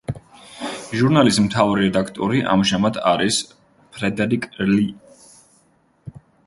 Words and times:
ჟურნალის 1.01 1.37
მთავარი 1.49 1.83
რედაქტორი 1.85 2.41
ამჟამად 2.55 2.99
არის 3.15 3.39
ფრედერიკ 3.99 4.49
ლი. 4.75 4.91